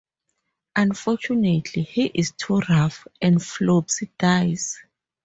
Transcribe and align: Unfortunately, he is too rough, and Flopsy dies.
Unfortunately, 0.75 1.83
he 1.83 2.07
is 2.07 2.31
too 2.31 2.57
rough, 2.67 3.05
and 3.21 3.39
Flopsy 3.39 4.09
dies. 4.17 4.79